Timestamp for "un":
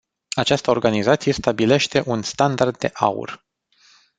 2.05-2.21